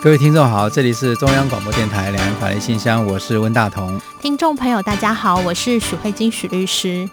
[0.00, 4.00] 各位听众好，这里是中央广播电台两岸法律信箱，我是温大同。
[4.22, 7.08] 听众朋友大家好，我是许慧金许律师。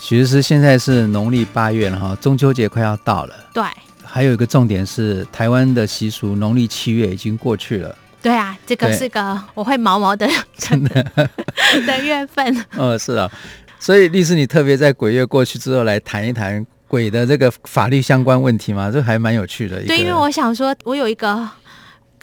[0.00, 3.34] 许律师，现在是农历八月了哈，中秋节快要到了。
[3.52, 3.62] 对。
[4.02, 7.96] 还有一个重点是，台湾的习俗，农历七月已经过去了。
[8.20, 11.06] 对啊，这个是个我会毛毛的 真的
[11.86, 12.64] 的月份。
[12.76, 13.30] 哦，是啊。
[13.78, 18.90] 所以律师，你特别在鬼月过去之后来谈一谈鬼的这个法律相关问题吗？
[18.92, 19.80] 这还蛮有趣的。
[19.84, 21.48] 对，因为我想说，我有一个。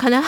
[0.01, 0.19] 可能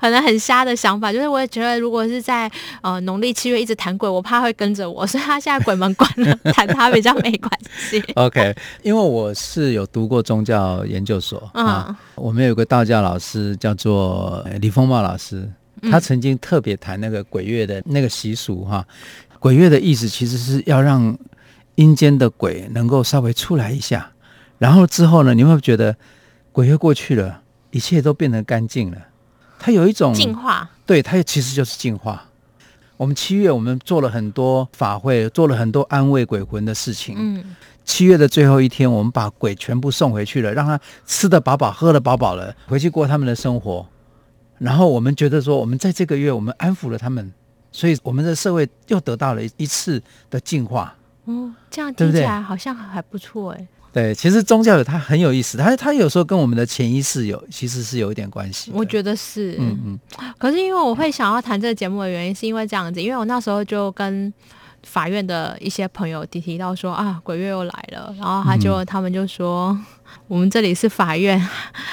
[0.00, 2.50] 可能很瞎的想法，就是我也觉得，如果是在
[2.80, 7.48] 呃农历七月一直谈鬼，我怕会跟着我，所以他现在鬼门关了，谈他比较没关
[7.88, 8.02] 系。
[8.16, 15.48] OK，因为我是有读过宗教研究所，嗯，啊、我们有个道教老师叫做李丰茂老师，
[15.92, 19.38] 他曾经特别谈那个鬼月的那个习俗哈、嗯。
[19.38, 21.16] 鬼月的意思其实是要让
[21.76, 24.10] 阴间的鬼能够稍微出来一下，
[24.58, 25.94] 然后之后呢，你会觉得
[26.50, 27.42] 鬼月过去了？
[27.74, 28.98] 一切都变得干净了，
[29.58, 32.24] 它有一种净化，对，它其实就是净化。
[32.96, 37.16] 我们七月我们做了很多法会，做了很多安慰鬼魂的事情。
[37.18, 43.84] 嗯，七月的最后一天，我们把鬼全部送回去了，让他吃得饱饱，喝得饱饱了，回去过他们的生活。
[44.58, 47.32] 然后我们觉得说，我们在这个月我们安抚了他们，
[47.72, 50.00] 所以我们的社会又得到了一次
[50.30, 50.94] 的净化。
[51.26, 53.66] 嗯，这样听起来好像还不错哎。
[53.94, 58.72] 对，其实宗教有它很有意思，它它有时候跟我们的潜意识有其实是有一点关系。
[58.74, 59.98] 我觉得是，嗯嗯。
[60.36, 64.34] 可是因为我会想要谈这个节目的原因，是因为这样子，因为我那时候就跟
[64.82, 69.78] 法院的一些朋友提提到说啊，鬼月又来了，然后他就、嗯、他们就说，
[70.26, 71.40] 我们这里是法院，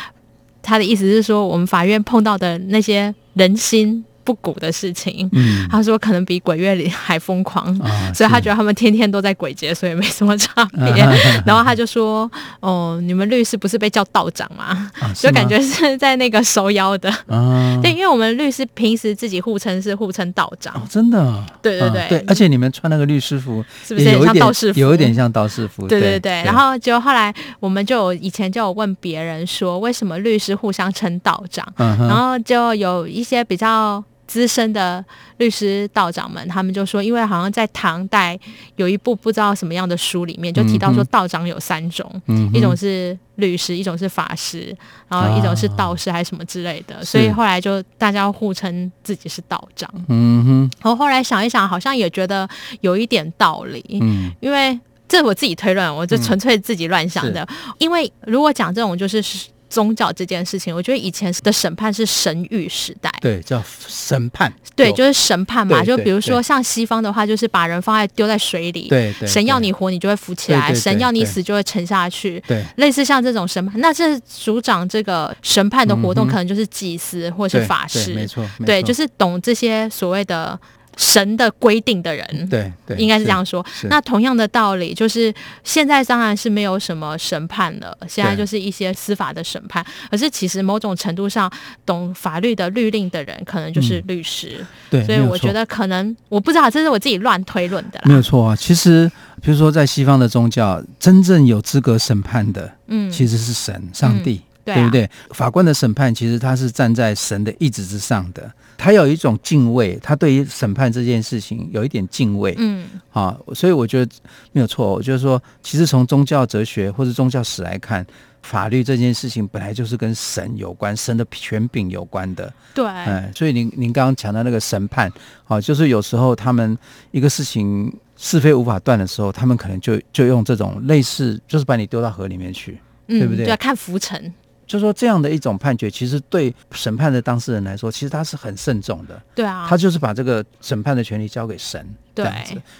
[0.64, 4.04] 他的意思是说，我们法院碰到的那些人心。
[4.24, 11.14] 不古的事情，嗯，他说可能比鬼月里还疯狂，啊，所以他觉得他们天天都在鬼节，所以没什么差别，啊。
[11.46, 12.30] 然后他就说
[12.62, 14.92] ：“哦，你们律师不是被叫道长吗？
[15.00, 17.10] 啊，就感觉是在那个收妖的。
[17.28, 24.80] 啊”对，因为我们律师平时自己互称是互称道长，哦，真的，对对对，啊，对，而且你们穿那个律师服，是不是有像道士服？
[24.80, 26.44] 有一点像道士服，对对对，对。
[26.44, 31.66] 然后就后来我们就有以前就有问别人说，为什么律师互相称道长？
[31.76, 34.04] 啊，然后就有一些比较。
[34.32, 35.04] 资深的
[35.40, 38.40] 律师道长们，他们就说，因为好像在唐代
[38.78, 44.74] 有一部不知道什么样的书里面，就提到说道长有三种，嗯、一种是律师，一种是法师，
[45.10, 49.92] 然后一种是道士还是什么之类的，啊、所以后来就大家互称自己是道长。
[50.08, 52.48] 嗯哼，然后后来想一想，好像也觉得
[52.80, 53.84] 有一点道理。
[54.00, 57.42] 嗯，因为这我自己推论，我就纯粹自己乱想的。
[57.42, 59.22] 嗯、因为如果讲这种就是。
[59.72, 65.82] 宗教这件事情，我觉得以前的审判是神谕时代，对，叫审判，对，就是审判嘛。
[65.82, 72.44] 就比如说像西方的话，就是把人放在丢在水里，对，神要你活，你就会浮起来；神要你死，就会沉下去。
[72.46, 80.60] 对，类似像这种审判，那这主掌这个审判的活动，可能就是祭司或是法师，没错，对，就是懂这些所谓的。
[81.02, 83.66] 神的规定的人，对对，应该是这样说。
[83.90, 89.84] 那同样的道理，就是现在当然是没有什么审判了，现在就是一些司法的审判。
[90.12, 91.52] 可是其实某种程度上，
[91.88, 94.58] 懂法律的律令的人，可能就是律师。
[94.60, 98.04] 嗯、对，所以我觉得可能我不知道，这是我自己乱推论的啦。
[98.06, 104.34] 没有错啊，其实比如说在西方的宗教，真正有资格审判的，嗯，其实是神、上帝。
[104.34, 105.10] 嗯对，啊、对不对？
[105.32, 112.56] 法官的审判其实他是站在神的意志之上的，他有一种敬畏，他对于审判这件事情有一点敬畏。
[112.58, 114.12] 嗯，啊，所以我觉得
[114.52, 114.94] 没有错。
[114.94, 118.06] 我就是说，其实从宗教哲学或者宗教史来看，
[118.42, 122.52] 法律这件事情本来就是跟神有关，神的权柄有关的。
[122.74, 125.12] 对，嗯，所以您您刚刚讲到那个审判，
[125.46, 126.78] 啊，就是有时候他们
[127.12, 133.46] 一个事情是非无法断的时候，他们可能就就用这种类似，就是把你丢到河里面去，嗯、对不对？
[133.46, 134.34] 对，看浮沉。
[134.72, 139.22] 就说这样的一种判决，其实对审判的当事人来说，其实他是很慎重的。
[139.36, 141.86] 对啊，他就是把这个审判的权利交给神。
[142.16, 142.26] 对。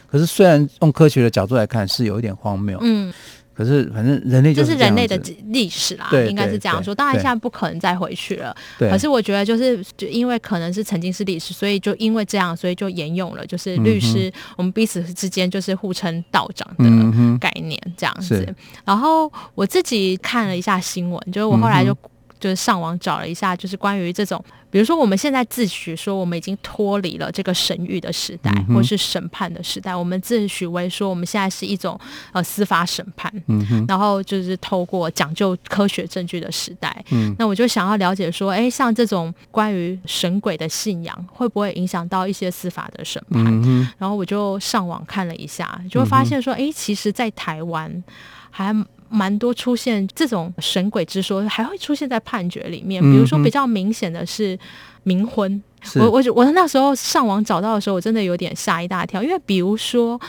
[0.10, 2.80] 可是虽然用科学的角度来看，是有一点荒谬。
[2.82, 3.14] 嗯。
[3.54, 6.96] 可是，反正人类就是这，这是人类的历史啦，应该是这样说。
[6.96, 8.56] 当然，现在不可能再回去了。
[8.80, 18.44] 可是，我觉得就是，就因为可能是曾经是历史，所以就因为这样，所以就沿用了，就是律师、嗯、我们彼此之间就是互称道长的概念这样子。
[18.48, 18.56] 嗯、
[18.86, 21.96] 然后我自己看了一下新闻，就是我后来就
[22.42, 31.98] 就是上网找了一下，就是关于这种，比如说我们现在自诩说我们已经脱离了这个神谕的时代，嗯、或是审判的时代，我们自诩为说我们现在是一种
[32.32, 43.46] 呃司法审判，嗯，然后就是透过讲究科学证据的时代，嗯，那我就想要了解说，哎，像这种关于神鬼的信仰，会不会影响到一些司法的审判？
[43.46, 48.04] 嗯、然后我就上网看了一下，就会发现说，哎，其实，在台湾
[48.50, 48.76] 还。
[49.12, 53.04] 蛮多出现这种神鬼之说，还会出现在判决里面。
[53.04, 54.58] 比如说比较明显的是
[55.06, 55.62] 冥婚，
[55.96, 60.20] 我我我那时候上网找到的时候，我真的有点吓一大跳，因为比如说。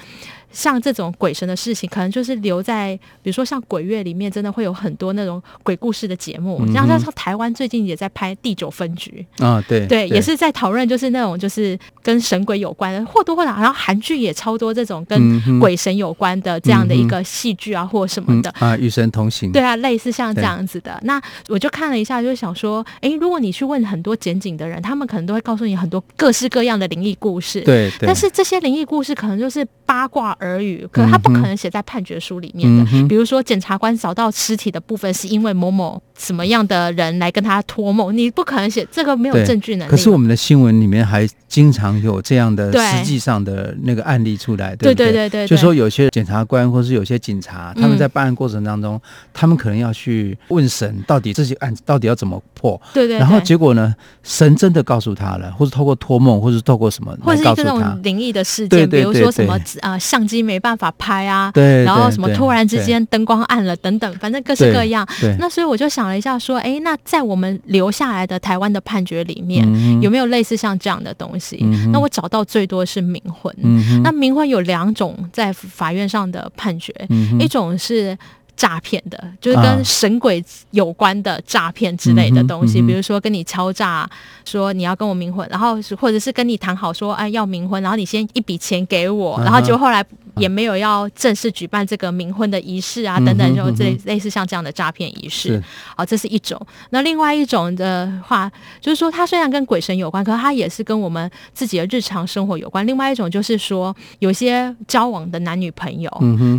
[0.53, 6.59] 像这种鬼神的事情，可能就是留在，比如说像鬼月里面，真的会有很多那种鬼故事的节目。
[6.61, 13.53] 嗯、像像台湾最近也在拍《第九分局》啊，对对，也是在讨论，就是那种就是跟神鬼有关的，或多或少。
[13.57, 19.51] 然后韩剧也超多这种跟鬼神有关的这样的一个戏剧啊，或什么的、嗯、啊，与神同行。
[19.53, 20.99] 对啊，类似像这样子的。
[21.05, 27.61] 那我就看了一下，就想说，哎，如果你去问很多检警的人，他们可能都会告诉你很多各式各样的灵异故事。
[27.63, 32.91] 对，对但是这些灵异故事可能就是八卦耳语，可他不可能写在判决书里面的。
[32.93, 39.91] 嗯、比如说，检察官找到尸体的部分是因为某某什么样的人来跟他托梦，你不可能写这个没有证据能力。
[39.91, 45.29] 可是我们的新闻里面还经常有这样的实际上的那个案例出来，对，对对？
[45.29, 49.01] 对就说有些检察官或是有些警察，他们在办案过程当中，嗯、
[49.33, 52.81] 他们可能要去问神，到底这些案子到底要怎么破？
[52.93, 53.19] 对，对对。
[53.19, 65.07] 然后结果呢，神真的告诉他了，或是透过托梦，或是透过什么，或是这种灵异的事件，比如说什么啊，相机没办法拍啊，对，然后什么突然之间灯光暗了等等，反正各式各样。
[65.39, 69.65] 那所以我就想了一下，说，哎，那在我们留下来的台湾的判决里面，
[70.01, 71.59] 有没有类似像这样的东西？
[71.93, 73.55] 那我找到最多是冥婚。
[74.03, 76.93] 那冥婚有两种在法院上的判决，
[77.39, 78.17] 一种是。
[78.57, 84.09] 诈骗的，就是跟神鬼有关的诈骗之类的东西，啊嗯嗯、比如说跟你敲诈，
[84.45, 90.05] 说你要跟我冥婚，然后或者是跟你谈好说，哎，要冥婚，然后你先一笔钱给我，然后就后来
[90.37, 95.63] 也没有要正式举办这个冥婚的仪式啊，等等，就这类似像这样的诈骗仪式，
[95.97, 96.61] 好、哦，这是一种。
[96.91, 98.51] 那另外一种的话，
[98.81, 102.87] 就是说它虽然跟鬼神有关，可是它也是跟我们自己的日常生活有关。
[102.87, 106.11] 另外一种就是说，有些交往的男女朋友，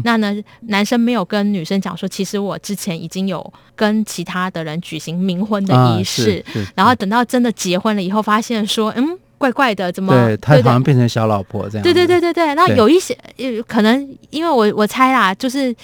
[0.04, 0.36] 那呢，
[0.68, 1.96] 男生没有跟女生讲。
[1.98, 11.84] 说其实我之前已经有跟其他的人举行冥婚的仪式，啊、然后等到真的结婚了以后，发现说嗯，怪怪的，怎么对他好像变成小老婆这样？
[11.84, 12.56] 对对对对对。
[12.56, 13.16] 那有一些
[13.68, 15.76] 可能，因为我我猜啦，就是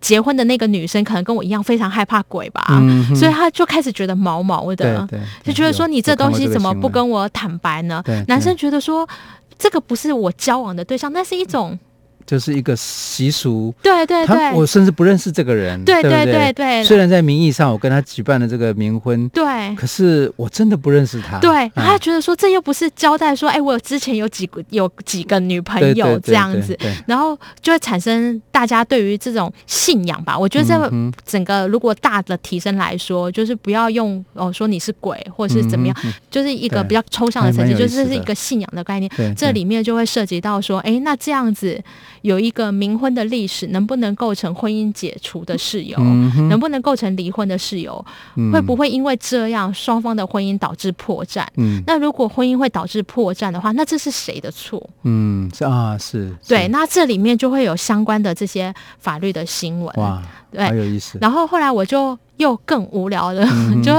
[0.00, 5.08] 结婚的那个女生可能跟我一样非常害怕鬼吧，嗯、所以她就开始觉得毛毛的，
[5.42, 8.02] 就觉得说你这东西怎么不跟我坦白呢？
[8.28, 9.08] 男生觉得说
[9.56, 11.78] 这个不是我交往的对象，那是一种。
[12.26, 16.82] 就是一个习俗，对对对，我甚至不认识这个人，对对对对。
[16.82, 21.38] 虽然在名义上我跟他举办了这个冥婚，对，可是我真的不认识他。
[21.38, 26.76] 对，他觉得说这又不是交代说，哎，我之前有几个有几个女朋友这样子，
[27.06, 30.36] 然后就会产生大家对于这种信仰吧。
[30.36, 30.92] 我觉得这
[31.24, 35.96] 整个如果大的提升来说，就是不要用哦说你是鬼或者是怎么样，
[36.28, 39.08] 就是一个比较抽象的层次，就是是一个信仰的概念。
[39.36, 41.80] 这里面就会涉及到说，哎，那这样子。
[42.26, 45.96] 有一个冥婚的历史，能不能构成婚姻解除的事由？
[46.00, 48.04] 嗯、能不能构成离婚的事由？
[48.34, 51.46] 嗯、会不会因为这样双方的婚姻导致破绽？
[51.54, 54.84] 嗯、那如果婚姻会导致破绽的话，那这是谁的错？
[55.04, 59.94] 嗯，啊，是，对，那这里面就会有相关的这些法律的新闻。
[59.94, 61.18] 哇，对，很有意思。
[61.20, 63.92] 然后后来我就又更无聊了，嗯、 就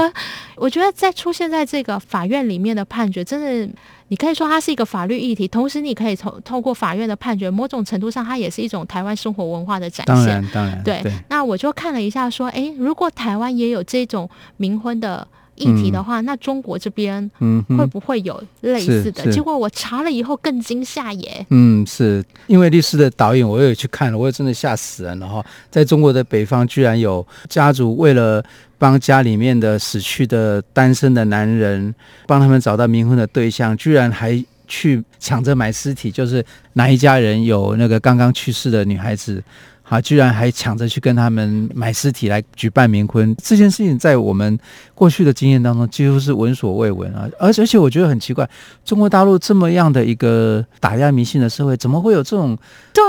[0.56, 3.74] 我觉得在出现在这个法院里面的判决，真的。
[4.08, 10.16] 你可以说它是一个法律议题，同时你可以透透过法院的判决，某种程度上它也是一种台湾生活文化的展现。
[10.16, 11.00] 当然，当然，对。
[11.02, 17.30] 对，那我就看了一下，说，诶，如果台湾也有这种冥婚的议题的话，嗯、那中国这边
[17.76, 19.30] 会不会有类似的？
[19.30, 21.44] 结果我查了以后更惊吓耶。
[21.50, 25.26] 嗯，是因为律师的导演，我也去看了，我也真的吓死人了。
[25.26, 28.42] 然后在中国的北方，居然有家族为了。
[28.78, 31.94] 帮家里面的死去的单身的男人，
[32.26, 36.44] 帮他们找到冥婚的对象，居然还去抢着买尸体，就是
[36.74, 39.42] 哪一家人有那个刚刚去世的女孩子。
[39.88, 40.00] 啊！
[40.00, 44.58] 居然还抢着去跟他们买尸体来举办冥婚，这件事情在我们
[44.94, 47.28] 过去的经验当中几乎是闻所未闻啊！
[47.38, 48.48] 而而且我觉得很奇怪，
[48.84, 52.56] 中国大陆这么样的一个打压迷信的社会，怎么会有这种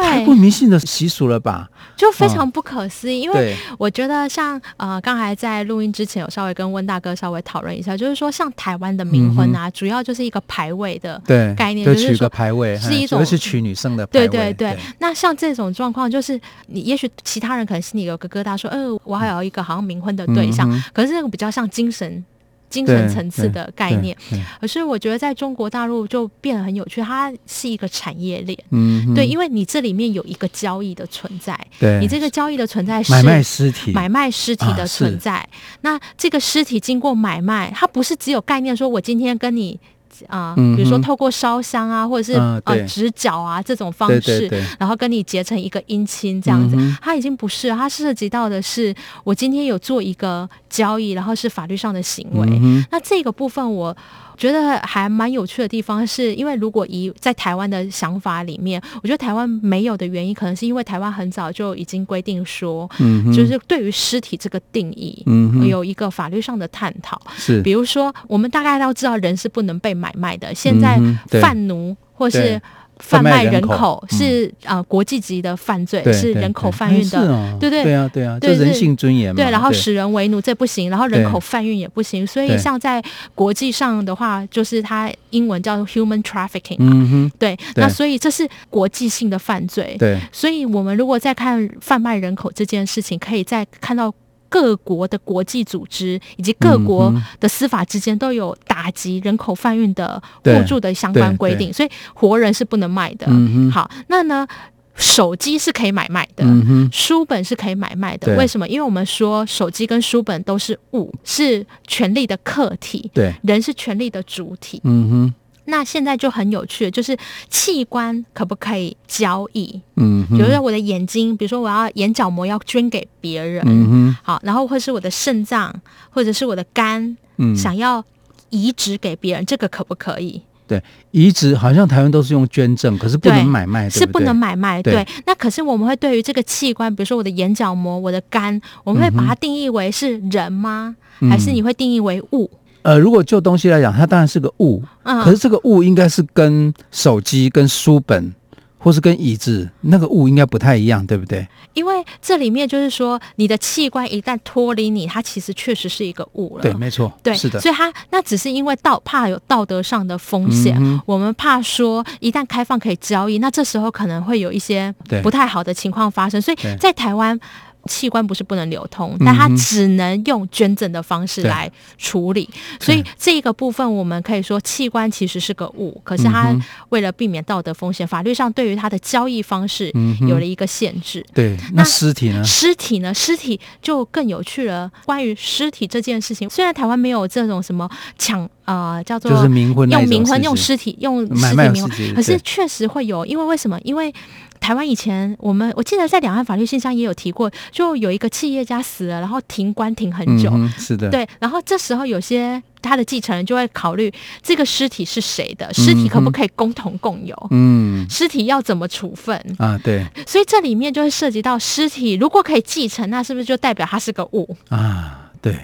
[0.02, 1.70] 太过迷信的习俗了吧？
[1.98, 3.20] 就非常不可思议。
[3.20, 11.22] 因为我觉得像呃，刚才在录音之前有稍微跟温大哥稍微讨论一下，就是说像台湾的冥婚啊，主要就是一个排位的
[11.58, 14.28] 概念，对，就取个排位，是一种，是取女生的牌位。
[14.28, 14.78] 对对对。
[15.00, 16.40] 那像这种状况，就是。
[16.70, 22.24] 你也许其他人可能心里有个疙瘩，说，呃，我还有一个好像冥婚的对象，嗯、可是那个比较像精神。
[22.70, 24.16] 精神层次的概念，
[24.62, 28.56] 可是我觉得在中国大陆就变得很有趣，它是一个产业链。
[28.70, 35.38] 嗯，对，因为你这里面有一个交易的存在，对，你这个交易的存在是买卖尸体，买卖尸体的存在。
[35.38, 35.50] 啊、
[35.82, 39.80] 那这个尸体经过买卖，它不是只有概念，说我今天跟你。
[40.28, 44.50] 啊，比如说透过烧香啊，或者是呃指脚啊这种方式，
[44.80, 52.48] 然后跟你结成一个姻亲这样子，它已经不是，它涉及到的是我今天有做一个交易，然后是法律上的行为。
[52.92, 53.96] 那这个部分我。
[54.40, 67.22] 觉得还蛮有趣的地方，是因为如果以在台湾的想法里面，我觉得台湾没有的原因，可能是因为台湾很早就已经规定说，嗯，就是对于尸体这个定义，嗯，有一个法律上的探讨。
[67.36, 70.98] 是，比如说我们大概都知道人是不能被买卖的，现在
[71.42, 72.60] 贩奴或是。
[73.00, 77.84] 贩卖人口是啊，国际级的犯罪，是人口贩运的，对对。
[77.84, 79.42] 对啊对啊，就人性尊严嘛。
[79.42, 83.02] 对，然后使人为奴这不行，然后人口贩运也不行，所以像在
[83.34, 89.96] 国际上的话，就是它英文叫 human trafficking 嘛，对，那所以这是国际性的犯罪。
[89.98, 94.14] 对，所以我们如果再看贩卖人口这件事情，可以再看到。
[94.50, 103.28] 各国的国际组织以及各国的司法之间都有打击人口贩运的互助的相关规定，所以活人是不能卖的。
[103.72, 104.48] 好，那呢，
[104.96, 106.44] 手机是可以买卖的，
[106.92, 108.36] 书本是可以买卖的。
[108.36, 108.68] 为什么？
[108.68, 114.82] 因为我们说手机跟书本都是物，是权利的客体，对，人是权利的主体。
[114.84, 115.34] 嗯哼。
[115.70, 117.18] 那现在就很有趣，就是
[117.50, 119.82] 器官可不可以交易？
[119.96, 125.74] 嗯，比如说我的眼睛，比如说我要眼角膜要捐给别人，嗯，好，然后或是我的肾脏，
[126.10, 128.04] 或者是我的肝，嗯，想要
[128.50, 130.42] 移植给别人，这个可不可以？
[130.68, 134.84] 对，移植好像台湾都是用捐赠，可是不能买卖，是不能买卖。
[134.84, 140.96] 对，那可是我们会对于这个器官，比如说我的眼角膜、我的肝，我们会把它定义为是人吗？
[141.22, 142.50] 还是你会定义为物？
[142.90, 148.34] 呃，如果就东西来讲，它当然是个物，嗯，可是这个物应该是跟手机、跟书本，
[148.80, 151.48] 或是跟椅子那个物应该不太一样，对不对？
[151.76, 156.64] 因为这里面就是说，你的器官一旦脱离你，它其实确实是一个物了。
[156.64, 157.60] 对，没错，对，是的。
[157.60, 164.92] 所以它那只是因为道怕有道德上的风险，嗯，我们怕说一旦开放可以交易，那这时候可能会有一些
[165.22, 166.42] 不太好的情况发生。
[166.42, 167.40] 所以在台湾。
[167.86, 172.50] 器官不是不能流通，但它只能用捐赠的方式来处理。
[172.80, 176.56] 所以这一个部分，我们可以说器官其实是个物，可是它
[176.90, 179.92] 为了避免道德风险，法律上对于它的交易方式
[180.28, 181.26] 有了一个限制。
[181.34, 182.44] 对，那尸体呢？
[182.44, 183.14] 尸体呢？
[183.14, 184.92] 尸体就更有趣了。
[185.06, 193.80] 关于尸体这件事情，虽然台湾没有这种什么抢啊、呃，叫做用冥婚用尸体用尸体冥婚，可是确实会有，因为为什么？
[193.84, 194.14] 因为
[194.60, 204.14] 台湾以前，我们我记得在两岸法律信箱也有提过，就有一个企业家死了，然后停关停很久，嗯、是的，对，然后这时候有些他的继承人就会考虑
[204.44, 209.80] 这个尸体是谁的，尸体可不可以共同共有，嗯，尸体要怎么处分啊？
[209.84, 215.32] 对，所以这里面就会涉及到尸体如果可以继承，那是不是就代表它是个物啊？
[215.42, 215.58] 对，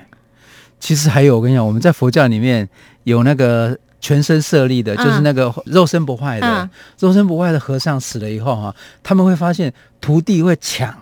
[0.80, 2.68] 其实还有我跟你讲，我们在佛教里面
[3.04, 3.78] 有那个。
[4.06, 6.70] 全身舍利的，就是那个肉身不坏的，嗯、
[7.00, 10.96] 肉身不坏的和尚死了以后哈，他们会发现徒弟会抢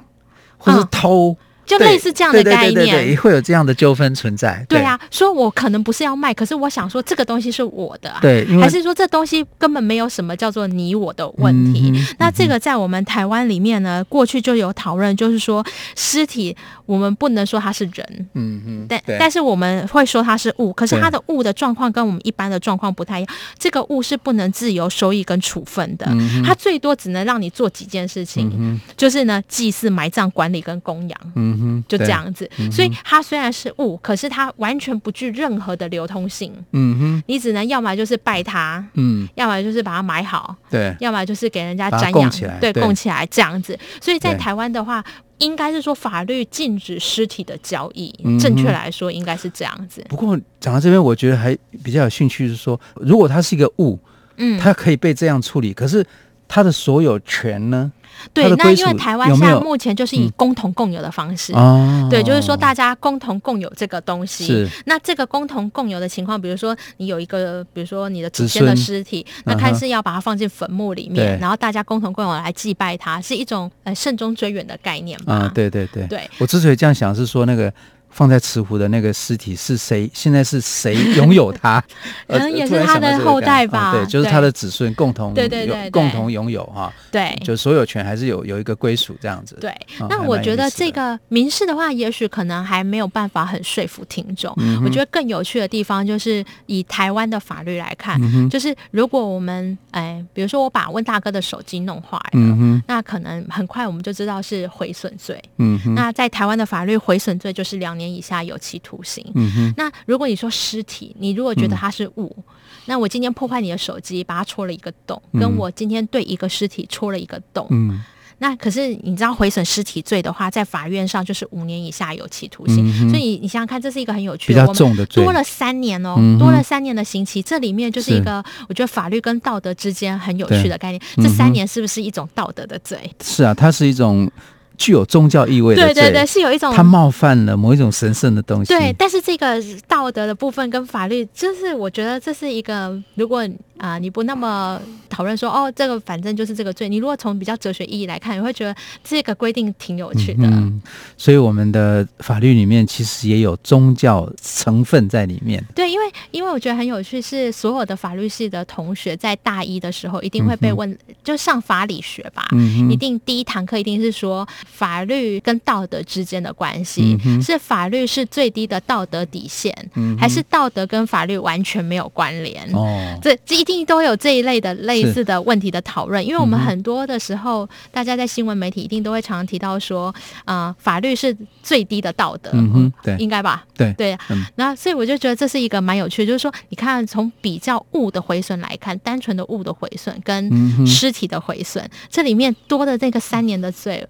[0.57, 1.31] 或是偷。
[1.31, 4.65] 嗯就类似这样的概念，对对对对，会有这样的纠纷存在。
[4.67, 11.91] 对啊，说我可能不是要卖，可是我想说这个东西是我的，对，还是说这东西根本没有什么叫做你我的问题？
[11.93, 15.65] 嗯、那这个在我们台湾里面呢，过去就有讨论，就是说
[15.95, 16.55] 尸体
[16.85, 23.35] 我们不能说它是人，嗯嗯，但但是我们会说它是物，可是它的物的状况跟我们一般的状况不太一样。
[23.57, 31.19] 这个物是不能自由收益跟处分的，嗯、它最多只能让你做几件事情，嗯、就是呢祭祀、埋葬、管理跟供养。
[31.35, 36.53] 嗯嗯，就这样子，嗯、所以它虽然是物，可是它完全不具任何的流通性。
[36.71, 43.77] 嗯哼，你只能要么就是拜它，嗯，要么就是把它买好，对，要么就是给人家瞻仰起来，对，供起来这样子。
[44.01, 45.03] 所以在台湾的话，
[45.39, 50.05] 应该是说法律禁止尸体的交易，嗯、正确来说应该是这样子。
[50.09, 53.99] 不过讲到这边，我觉得还比较有兴趣是说，如果它是一个物，
[54.37, 56.05] 嗯，它可以被这样处理，可是
[56.47, 57.91] 它的所有权呢？
[58.33, 64.45] 对，那因为台湾现在目前就是以共同共有的方式，嗯、对，就是说大家共同共有这个东西。
[64.45, 75.33] 是，那这个共同共有的情况，比如说你有一个，比如说你的祖先的尸体，那看是要把它放进坟墓里面，然后大家共同共有来祭拜它，是一种呃慎终追远的概念吧？
[75.33, 76.07] 啊、嗯，对对对。
[76.07, 77.73] 对，我之所以这样想，是说那个
[78.13, 80.09] 放在慈湖的那个尸体是谁？
[80.13, 81.83] 现在是谁拥有它？
[82.27, 83.91] 可能也是他的后代吧。
[83.91, 86.93] 对，就是他的子孙共同对对对共同拥有哈。
[87.11, 89.57] 对，就所有权还是有有一个归属这样子。
[89.59, 89.73] 对，
[90.09, 94.55] 那我觉得这个民事的话，也许可能还没有办法很说服听众。
[94.83, 105.41] 我觉得更有趣的地方就是以台湾的法律来看，就是如果我们哎，比如说我把温大哥的手机弄坏了，那可能很快我们就知道是毁损罪。
[105.57, 109.23] 嗯，那在台湾的法律，毁损罪就是两年以下有期徒刑。
[109.35, 112.43] 嗯哼，那如果你说尸体，你如果觉得它是物，嗯、
[112.85, 118.03] 那我今天破坏你的手机，把它戳了一个洞，嗯、跟我今天对一个尸体戳了一个洞，嗯，
[118.39, 122.85] 那可是你知道毁损尸体罪的话，在法院上就是五年以下有期徒刑。
[122.85, 131.01] 嗯、所以你想想看，这是一个很有趣的，比较重的罪，多了三年哦，嗯、多了三年的刑期，这里面就是一个是我觉得法律跟道德之间很有趣的概念。
[131.17, 133.09] 嗯、这三年是不是一种道德的罪？
[133.21, 134.29] 是啊，它是一种。
[134.77, 138.73] 具有宗教意味的罪，对对对，是有一种他冒犯了某一种神圣的东西。
[138.73, 150.47] 对，但是这个道德的部分跟法律，就是我觉得这是一个，如果啊、呃、你不那么讨论说哦，这个反正就是这个罪，你如果从比较哲学意义来看，你会觉得这个规定挺有趣的。
[150.47, 150.81] 嗯，
[151.17, 155.63] 所以我们的法律里面其实也有宗教成分在里面。
[155.75, 164.47] 对，因为因为我觉得很有趣，是所有的法律系的同学在大一的时候一定会被问，嗯、就上法理学吧，嗯、一定第一堂课一定是说。
[164.65, 172.67] 法律跟道德之间的关系，嗯、是法律是最低的道德底线，嗯、还是道德跟法律完全没有关联？
[172.73, 176.25] 哦，这这一定都有这一类的类似的问题的讨论。
[176.25, 180.13] 因为我们很多的时候，嗯、大家在新闻媒体一定都会常常提到说，
[180.45, 183.65] 啊、呃，法律是最低的道德，嗯哼，对，应该吧？
[183.75, 184.17] 对对。
[184.55, 194.07] 那、嗯、所以我就觉得这是一个蛮有趣的，就是说，你看从比较物的毁损来看，单纯的物的毁损跟尸体的毁损，嗯、这里面多的那个三年的罪。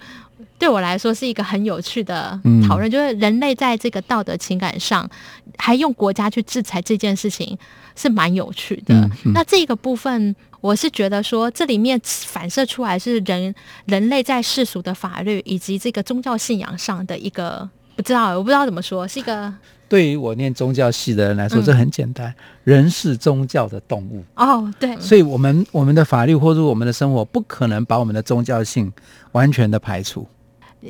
[0.58, 5.10] 对我来说是一个很有趣的讨论，嗯、就是人类在这个道德情感上，
[5.58, 7.58] 还用国家去制裁这件事情
[7.96, 8.94] 是蛮有趣的。
[8.94, 13.54] 嗯嗯、那这个部分，我是觉得说，这里面反射出来是人
[13.86, 19.54] 人类在世俗的法律以及这个宗教信仰上的一个不知道，我不知道怎么说，是一个。
[19.90, 24.24] 对于我念宗教系的人来说，这很简单，嗯、人是宗教的动物。
[24.34, 28.92] 哦，对，所以我们我们的法律或者我们的生活，不可能把我们的宗教性
[29.34, 30.28] 完全的排除。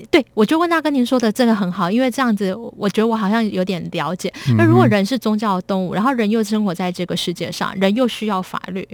[0.09, 4.31] 对，我就问他跟您说的这个很好，因为这样子，我觉得我好像有点了解。
[4.57, 8.87] 那如果人是宗教的动物，然后人又生活在这个世界上，人又需要法律，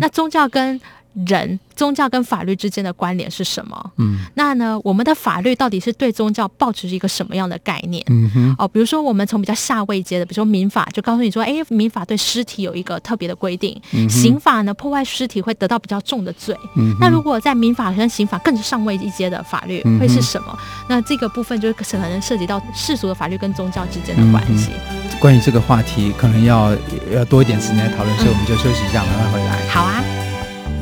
[0.00, 0.80] 那宗教跟
[1.26, 3.92] 人宗教跟法律之间的关联是什么？
[3.98, 8.02] 嗯，那呢，我们的法律到底是对宗教抱持一个什么样的概念？
[8.08, 13.80] 嗯哼，哦，比如说我们从比较下位阶的，比如说民法，就告诉你说，哎，民法对尸体有一个特别的规定。
[13.92, 16.56] 嗯，刑法呢，破坏尸体会得到比较重的罪。
[16.76, 20.46] 嗯，那如果在民法跟刑法更上位一阶的法律会是什么？
[20.52, 24.70] 嗯，那这个部分就是可能涉及到世俗的法律跟宗教之间的关系。
[24.90, 26.76] 嗯，关于这个话题，可能要
[27.12, 29.68] 要多一点时间来讨论，所以我们就休息一下，慢慢回来。
[29.68, 30.02] 好啊。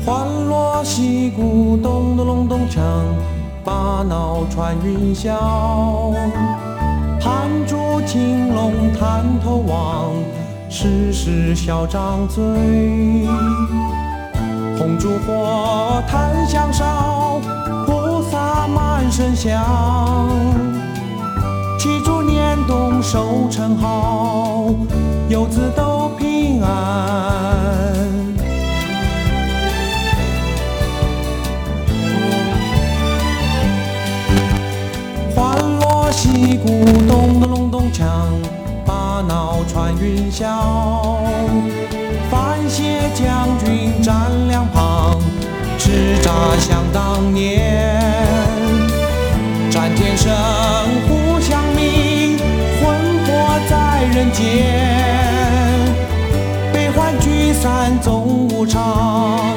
[0.03, 2.79] 欢锣喜鼓，咚咚隆咚锵，
[3.63, 6.13] 把脑穿云霄。
[7.19, 10.11] 盘珠青龙探头望，
[10.69, 12.43] 时时笑张嘴。
[14.79, 17.39] 红烛火，檀香烧，
[17.85, 19.63] 菩萨满身香。
[21.77, 24.73] 祈祝年冬收成好，
[25.29, 28.01] 游子都平安。
[36.31, 38.05] 击鼓咚咚隆咚锵，
[38.85, 41.17] 把脑穿云霄。
[42.29, 45.19] 范谢将军站两旁，
[45.77, 45.91] 叱
[46.23, 48.01] 咤想当年。
[49.69, 50.33] 战天生，
[51.07, 52.37] 互相命，
[52.79, 54.41] 魂魄在人间。
[56.71, 59.50] 悲欢聚散总无常，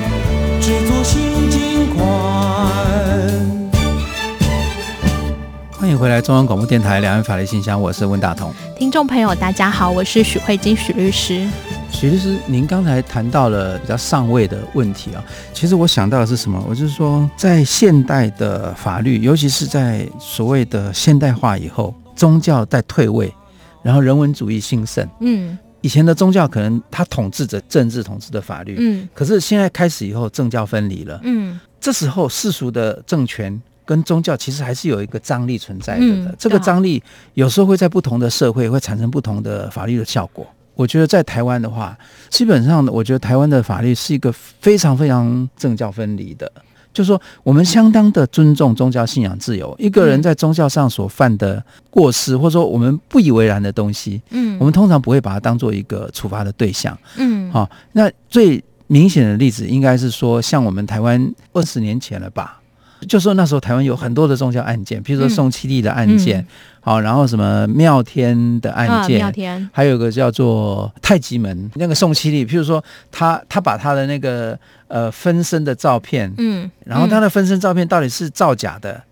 [5.94, 8.52] 迎回来，中央广播电台两岸法律信箱，我是温大同。
[8.76, 11.48] 听众朋友，大家好，我是许慧金许律师。
[11.88, 16.60] 许律师，您刚才谈到了比较上位的问题啊，其实我想到的是什么？
[16.68, 23.32] 我就是说，在现代的法律，尤其是在所谓的现代化以后，宗教在退位，
[23.80, 25.08] 然后人文主义兴盛。
[25.20, 28.74] 嗯，以前的宗教可能它统治着政治，统治的法律。
[28.80, 31.20] 嗯，可是现在开始以后，政教分离了。
[31.22, 33.62] 嗯，这时候世俗的政权。
[33.84, 37.02] 跟宗教其实还是有一个张力存在的，嗯、这个张力
[37.34, 40.46] 有时候会在不同的社会会产生不同的法律的效果。
[40.74, 41.96] 我觉得在台湾的话，
[42.30, 46.50] 基本上我觉得台湾的法律是一个非常非常政教分离的。
[46.92, 49.74] 就是说我们相当的尊重宗教信仰自由。
[49.78, 62.60] 一个人在宗教上所犯的过失，或者说我们不以为然的东西，嗯，我们通常不会把它当做一个处罚的对象，嗯，好，那最明显的例子应该是说，像我们台湾二十年前了吧。
[63.08, 66.44] 就说那时候台湾有很多的宗教案件，比如说宋七力的案件，
[66.80, 79.02] 好、嗯嗯，然后什么妙天的案件，哦、妙天，还有个叫做太极门那个宋七力，譬如说他他把他的那个呃分身的照片，嗯，然后他的分身照片到底是造假的，嗯、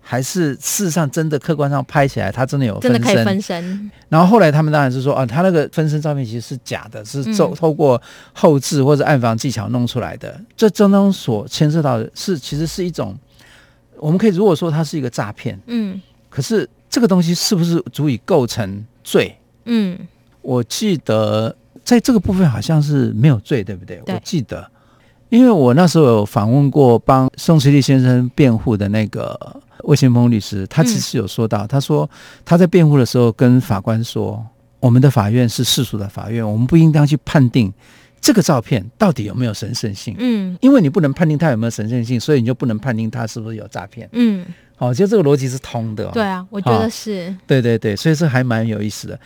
[0.00, 3.90] 还是事实上真的客观上拍起来他真的有分身，真的可以分身？
[4.08, 8.00] 然后后来他们当然是说啊，他那个分身照片其实是假的，是透透过
[8.32, 10.40] 后置或者暗房技巧弄出来的。
[10.56, 13.16] 这当中所牵涉到的是其实是一种。
[14.00, 19.36] 我们可以如果说它是一个诈骗，嗯，可是这个东西是不是足以构成罪？
[19.66, 19.98] 嗯，
[20.42, 24.00] 我记得在这个部分好像是没有罪，对不对？
[24.06, 24.68] 对，我记得，
[25.28, 29.38] 因为我那时候有访问过帮宋慈利先生辩护的那个
[29.84, 32.08] 魏先锋律师，他其实有说到，嗯，他说
[32.44, 34.44] 他在辩护的时候跟法官说，
[34.80, 37.72] 我们的法院是世俗的法院，我们不应当去判定。
[38.20, 40.14] 这个照片到底有没有神圣性？
[40.18, 44.08] 嗯，因为你不能判定它有没有神圣性，所以你就不能判定它是不是有诈骗。
[44.12, 44.44] 嗯，
[44.76, 46.10] 好、哦，其实这个逻辑是通的、哦。
[46.12, 47.38] 对啊，我觉得是、哦。
[47.46, 49.18] 对对对，所以这还蛮有意思的。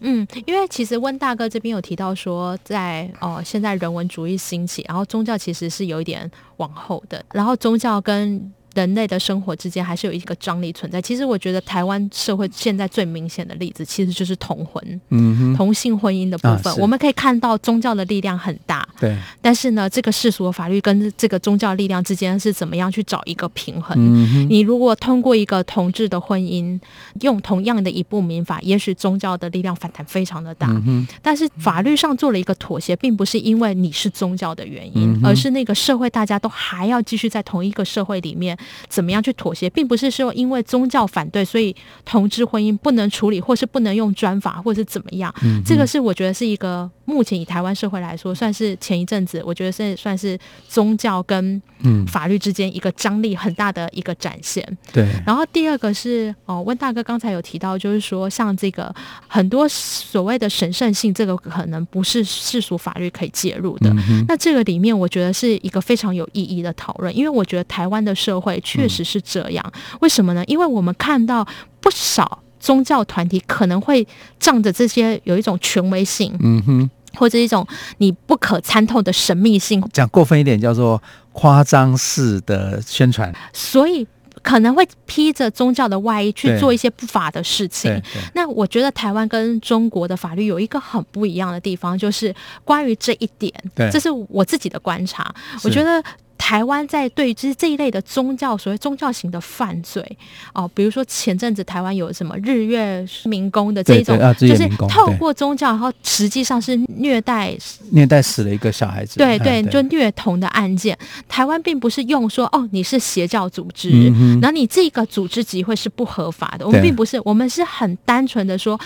[0.00, 8.52] 嗯，因为其实温大哥这边有提到说在，在哦现在人文主义兴起，然后宗教其实是有一点往后的，然后宗教跟。
[8.74, 11.00] 人类的生活之间还是有一个张力存在。
[11.00, 19.16] 其实我觉得台湾社会现在最明显的例子，其实就是同婚，嗯，同性婚姻的部分，啊，我们可以看到宗教的力量很大，对。
[19.40, 23.96] 但是呢，这个世俗的法律跟这个宗教力量之间是怎么样去找一个平衡？
[23.98, 26.78] 嗯，你如果通过一个同志的婚姻，
[27.20, 38.56] 用同样的一部民法，也许宗教的力量反弹非常的大，嗯，但是法律上做了一个妥协，并不是因为你是宗教的原因，嗯，而是那个社会大家都还要继续在同一个社会里面。
[38.88, 45.34] 怎么样去妥协，并不是说因为宗教反对，所以同志婚姻不能处理，或是不能用专法，或是怎么样。
[45.42, 50.38] 嗯，这个是我觉得是一个目前以台湾社会来说，算是前一阵子，我觉得是算是
[50.68, 51.60] 宗教跟
[52.06, 54.64] 法律之间一个张力很大的一个展现。
[54.92, 55.06] 对。
[55.26, 58.94] 然后第二个是哦，温大哥刚才有提到，就是说像这个
[59.26, 63.90] 很多所谓的神圣性，这个可能不是世俗法律可以介入的。
[64.08, 64.24] 嗯。
[64.28, 70.44] 那这个里面，我觉得是一个非常有意义的讨论，因为我觉得台湾的社会确实是这样，为什么呢？
[70.46, 71.46] 因为我们看到
[71.80, 74.06] 不少宗教团体可能会
[74.38, 77.66] 仗着这些有一种权威性，嗯哼，或者一种
[77.98, 84.06] 你不可参透的神秘性，讲过分一点叫做夸张式的宣传，所以
[84.42, 88.00] 可能会披着宗教的外衣去做一些不法的事情。
[88.34, 92.32] 那我觉得台湾跟中国的法律有一个很不一样的地方，就是
[92.64, 93.52] 关于这一点，
[93.90, 96.00] 这是我自己的观察，我觉得。
[96.44, 100.04] 台湾在对于这这一类的宗教，所谓宗教型的犯罪
[100.52, 107.56] 哦，比如说前阵子台湾有什么日月民工的这种，就是透过宗教，然后实际上是虐待
[107.92, 110.98] 虐待死了一个小孩子，对对，就虐童的案件。
[111.28, 116.66] 台湾并不是用说哦，你是邪教组织，然后你这个组织集会是不合法的。
[116.66, 118.78] 我们并不是，我们是很单纯的说。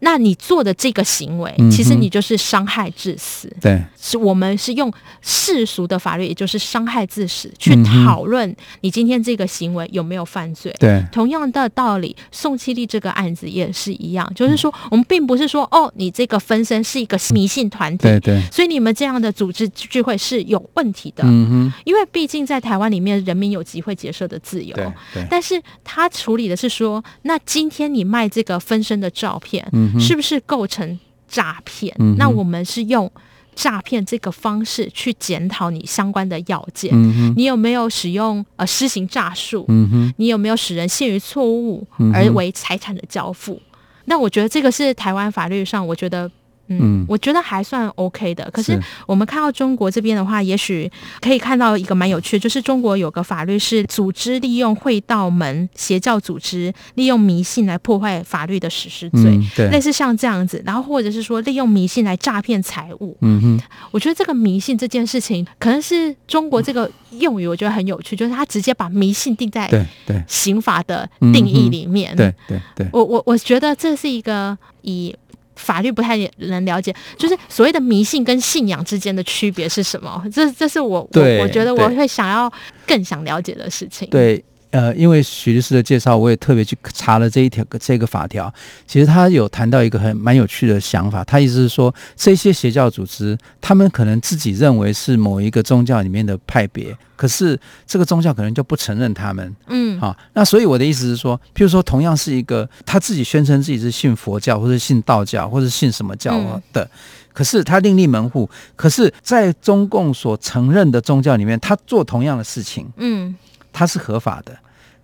[0.00, 3.50] 那你做的这个行为，其实你就是伤害致死。
[3.60, 10.74] 对、嗯，是我们是用世俗的法律，也就是伤害致死，去讨论你今天这个行为有没有犯罪。
[10.78, 21.24] 对，同样的道理，宋七力这个案子也是一样，就是说，我们并不是说哦，你这个分身是一个迷信团体，对对，所以你们这样的组织聚会是有问题的。
[21.24, 24.76] 嗯哼，因为毕竟在台湾里面，人民有集会结社的自由。
[24.76, 29.66] 对，对，但是他处理的是说，那今天你卖这个分身的照片。
[29.72, 31.94] 嗯是不是构成诈骗？
[31.98, 32.16] 嗯？
[32.16, 33.10] 那我们是用
[33.54, 36.90] 诈骗这个方式去检讨你相关的要件。
[36.94, 39.64] 嗯、你有没有使用呃施行诈术？
[39.68, 40.12] 嗯？
[40.18, 43.54] 你有没有使人陷于错误而为财产的交付？
[43.54, 43.60] 嗯？
[44.06, 46.30] 那我觉得这个是台湾法律上，我觉得。
[46.68, 48.48] 嗯，我觉得还算 OK 的。
[48.52, 60.62] 可是我们看到中国这边的话，也许可以看到一个蛮有趣的，就是中国有个法律是组织利用会道门邪教组织利用迷信来破坏法律的实施罪，嗯，对，类似像这样子。
[60.66, 63.16] 然后或者是说利用迷信来诈骗财物。
[63.20, 69.68] 嗯哼，我觉得这个迷信这件事情，可能是中国这个用语，我觉得很有趣，就是他直接把迷信定在
[70.06, 72.16] 对刑法的定义里面。
[72.16, 75.14] 对对对，我我我觉得这是一个以。
[75.56, 80.22] 法律不太能了解，就是所谓的迷信跟信仰之间的区别是什么？
[80.32, 82.50] 这这是我我我觉得我会想要
[82.86, 84.08] 更想了解的事情。
[84.10, 84.42] 对，
[84.76, 88.52] 呃，因为许律师的介绍，我也特别去查了这一条这个法条。
[88.86, 99.56] 其实他有谈到一个很蛮有趣的想法，他意思是说，这些邪教组织，他们可能自己认为是某一个宗教里面的派别，可是这个宗教可能就不承认他们。
[99.68, 106.32] 嗯，好，那所以我的意思是说，譬如说，同样是一个他自己宣称自己是信佛教，或者信道教，或者信什么教
[106.72, 106.84] 的。
[106.84, 106.90] 嗯
[107.36, 113.36] 可是他另立门户，可是，在中共所承认的宗教里面，他做同样的事情，嗯，
[113.74, 114.56] 他是合法的。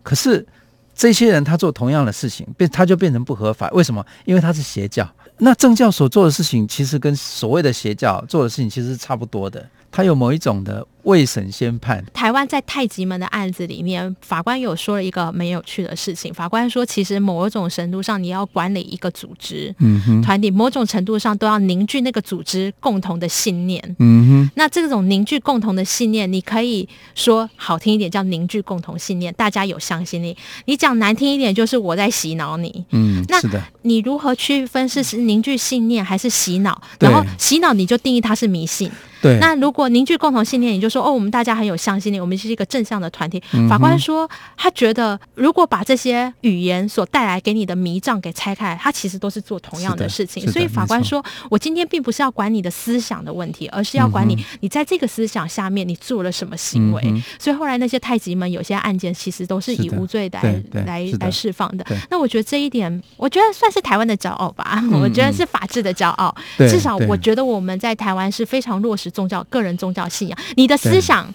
[0.02, 0.46] 可是
[0.94, 3.70] 这些人他做同样的事情，变他就变成不合法。
[3.70, 4.04] 为什么？
[4.24, 5.08] 因为他是邪教。
[5.38, 9.68] 那正教所做的事情，其实跟所谓的邪教做的事情其实是差不多的。
[9.90, 10.86] 他有某一种的。
[11.02, 12.04] 未审先判。
[12.12, 16.32] 台湾在太极门的案子里面，法官有说了一个蛮有趣的事情。
[16.32, 23.82] 法官说，其实某一种程度上，你要管理一个组织、嗯哼，团体，某种程度上都要凝聚那个组织共同的信念。
[23.98, 24.50] 嗯哼。
[24.54, 30.36] 那这种凝聚共同的信念，你可以说好听一点叫凝聚共同信念，大家有相信力。
[30.66, 32.84] 你讲难听一点，就是我在洗脑你。
[32.90, 33.62] 嗯，那是的。
[33.82, 36.80] 你如何区分是是凝聚信念还是洗脑？
[37.00, 38.90] 然后洗脑你就定义它是迷信。
[39.22, 39.38] 对。
[39.38, 43.42] 那如果凝聚共同信念，你就说哦，我们大家很有向心力，我们是一个正向的团体。
[43.68, 50.46] 法官说，他觉得如果把这些语言所带来给你的迷障给拆开，他其实都是做同样的事情。
[50.50, 57.02] 所以法官说，我今天并不是要管你的思想的问题，而是要管你，你在这个思想下面你做了什么行为。
[57.38, 61.85] 所以后来那些太极门有些案件，其实都是以无罪来来来释放的。
[62.11, 64.82] 那我觉得这一点，我觉得算是台湾的骄傲吧。
[65.00, 66.35] 我觉得是法治的骄傲。
[66.58, 70.38] 至少我觉得我们在台湾是非常落实宗教、个人宗教信仰。
[70.57, 71.33] 你的思想。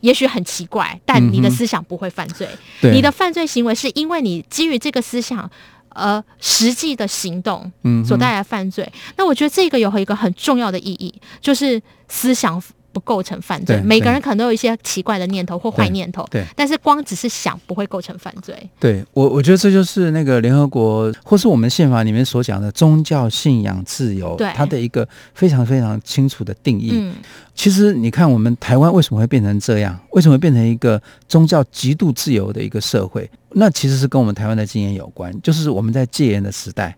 [0.00, 2.48] 也许很奇怪，但你的思想不会犯罪。
[2.82, 5.50] 嗯、你的犯罪行为是因为你基于这个思想，
[5.88, 7.68] 而实际的行动
[8.06, 8.84] 所带来犯罪。
[8.84, 12.62] 嗯、那我觉得这个有一个很重要的意义，就是思想。
[12.98, 18.54] 不构成犯罪，每个人可能都有一些奇怪的念头或坏念头，对，但是光只是想不会构成犯罪。
[18.80, 26.90] 对我，我觉得这就是那个联合国或是我们宪法里面所讲的宗教信仰自由，对它的一个非常非常清楚的定义。
[26.92, 27.14] 嗯，
[27.54, 29.96] 其实你看，我们台湾为什么会变成这样？
[30.10, 33.30] 为什么会变成一个宗教极度自由的一个社会？
[33.52, 36.96] 那其实是跟我们台湾的经验有关，就是我们在戒严的时代。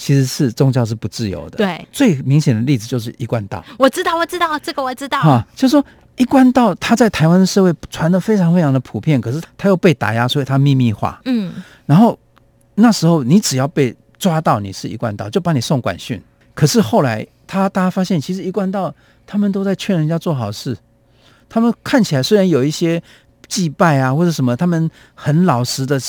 [0.00, 1.58] 其实是宗教是不自由的。
[1.58, 3.62] 对，最明显的例子就是一贯道。
[3.78, 5.20] 我知道，我知道这个，我知道。
[5.20, 5.84] 哈，就是说
[6.16, 11.20] 一贯道，它在台湾的社会传的非常非常的普遍，可是它又被打压，所以它秘密化。
[11.26, 11.52] 嗯。
[11.84, 12.18] 然后
[12.76, 16.18] 那时候，你只要被抓到你是一贯道，就把你送管训。
[16.54, 18.94] 可是后来，他大家发现，其实一贯道
[19.26, 20.74] 他们都在劝人家做好事。
[21.50, 23.02] 他们看起来虽然有一些
[23.48, 26.00] 祭拜啊或者什么，他们很老实的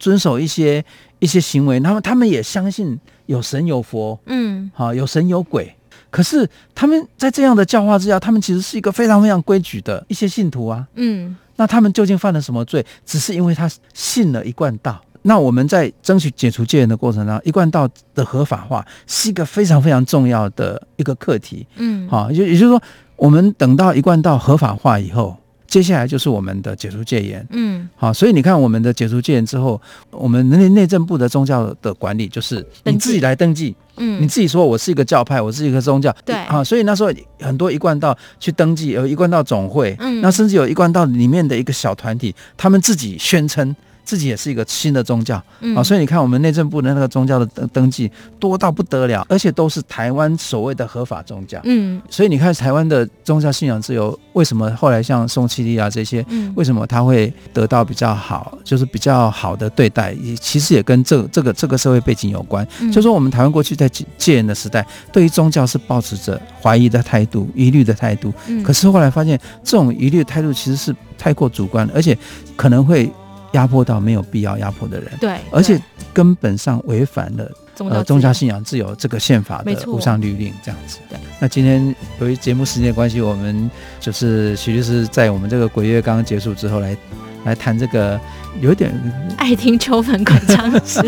[0.00, 0.84] 遵守一些
[1.20, 2.98] 一些行为，他们他们也相信。
[3.26, 5.72] 有神有佛，嗯，好，有神有鬼，
[6.10, 12.84] 可是他们在这样的教化之下，他们其实是一个非常非常规矩的一些信徒啊，嗯，那他们究竟犯了什么罪？
[13.06, 15.00] 只是因为他信了一贯道。
[15.22, 22.82] 那我们在争取解除戒严的过程当中，一贯道的合法化是一个非常非常重要的一个课题，嗯，好，也也就是说，
[23.14, 25.36] 我们等到一贯道合法化以后。
[25.70, 29.80] 接下来就是我们的解除戒严，嗯，好，所以你看，我们的解除戒严之后，
[30.10, 43.74] 我们内内政部的宗教的管理就是你自己来登记，嗯，你自己说我是一个教派，我是一个宗教，对，啊，所以那时候很多一贯道去登记，有一贯道总会，嗯，那甚至有一贯道里面的一个小团体，他们自己宣称。
[44.04, 72.18] 自己也是一个新的宗教，嗯、啊，所以你看我们内政部的那个宗教的登登记多到不得了，而且都是台湾所谓的合法宗教，嗯，所以你看台湾的宗教信仰自由，为什么后来像宋七力啊这些，嗯，为什么他会得到比较好，就是比较好的对待，也其实也跟这、这个这个社会背景有关，嗯、就说我们台湾过去在戒严的时代，对于宗教是抱持着怀疑的态度、疑虑的态度，嗯，可是后来发现这种疑虑的态度其实是太过主观，而且
[72.56, 73.08] 可能会。
[73.52, 75.80] 压迫到没有必要压迫的人，对，而且
[76.12, 80.98] 根本上违反了呃宗教信仰自由这个宪法的无上律令，这样子。
[81.08, 86.96] 对，那今天由于节目时间关系，我们就是徐律师在我们这个鬼月刚刚结束之后来
[87.44, 88.20] 来谈这个
[88.60, 88.92] 有点
[89.36, 91.00] 爱听秋粉管场事，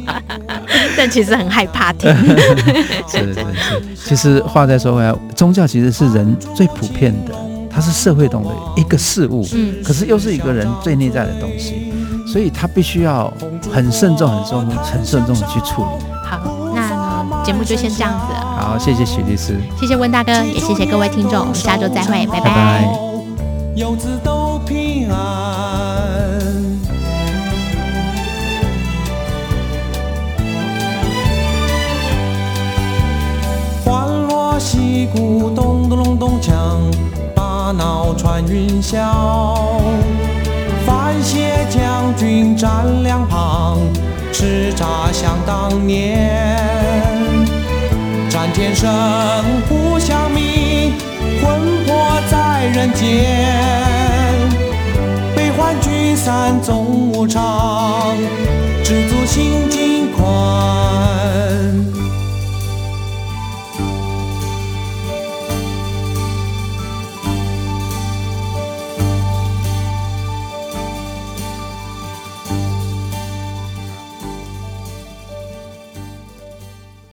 [0.96, 2.12] 但其实很害怕听。
[3.08, 7.47] 是是是，其实话再说回来，宗教其实是人最普遍的。
[7.70, 11.92] 它是社会中的一个事物，嗯，可是又是一个人最内在的东西，
[12.26, 13.32] 所以他必须要
[13.72, 15.88] 很慎重、很慎重、很慎重的去处理。
[16.24, 16.40] 好，
[16.74, 18.34] 那呢，节目就先这样子。
[18.34, 22.88] 好，谢谢许律师，谢谢温大哥，也谢谢各位听众，我们下周再会，拜拜。
[37.68, 38.96] 大脑穿云霄，
[40.86, 42.16] 番茄酱。
[42.16, 43.78] 军站两旁，
[44.32, 46.56] 叱咤想当年。
[48.30, 48.90] 战天神，
[49.68, 50.94] 呼响鸣，
[51.42, 51.94] 魂魄
[52.30, 53.04] 在人间。
[55.36, 58.16] 悲欢聚散总无常，
[58.82, 60.24] 知足心境宽。